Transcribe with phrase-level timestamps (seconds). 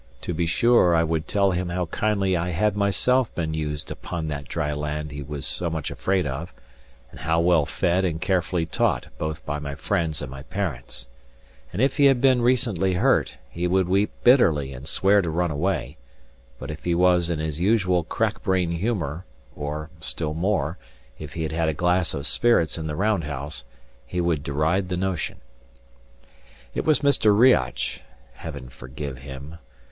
[0.21, 4.29] To be sure, I would tell him how kindly I had myself been used upon
[4.29, 6.51] that dry land he was so much afraid of,
[7.11, 11.05] and how well fed and carefully taught both by my friends and my parents:
[11.71, 15.51] and if he had been recently hurt, he would weep bitterly and swear to run
[15.51, 15.97] away;
[16.57, 19.23] but if he was in his usual crackbrain humour,
[19.55, 20.79] or (still more)
[21.19, 23.65] if he had had a glass of spirits in the roundhouse,
[24.07, 25.41] he would deride the notion.
[26.73, 27.37] It was Mr.
[27.37, 28.01] Riach
[28.33, 29.59] (Heaven forgive him!)